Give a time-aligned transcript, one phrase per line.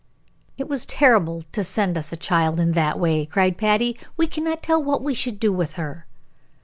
[0.57, 3.99] "It was terrible to send us a child in that way," cried Patty.
[4.17, 6.07] "We cannot tell what we should do with her."